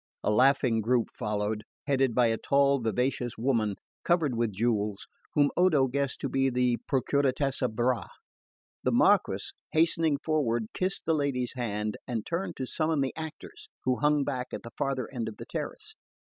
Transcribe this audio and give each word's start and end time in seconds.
A 0.23 0.31
laughing 0.31 0.81
group 0.81 1.09
followed, 1.13 1.61
headed 1.85 2.15
by 2.15 2.25
a 2.29 2.37
tall 2.37 2.79
vivacious 2.79 3.37
woman 3.37 3.75
covered 4.03 4.33
with 4.35 4.51
jewels, 4.51 5.07
whom 5.35 5.51
Odo 5.55 5.85
guessed 5.85 6.21
to 6.21 6.27
be 6.27 6.49
the 6.49 6.77
Procuratessa 6.91 7.69
Bra. 7.69 8.07
The 8.81 8.91
Marquess, 8.91 9.53
hastening 9.73 10.17
forward, 10.17 10.69
kissed 10.73 11.05
the 11.05 11.13
lady's 11.13 11.53
hand, 11.53 11.97
and 12.07 12.25
turned 12.25 12.57
to 12.57 12.65
summon 12.65 13.01
the 13.01 13.15
actors, 13.15 13.69
who 13.83 13.97
hung 13.99 14.23
back 14.23 14.47
at 14.55 14.63
the 14.63 14.71
farther 14.75 15.07
end 15.13 15.29
of 15.29 15.37
the 15.37 15.45
terrace. 15.45 15.93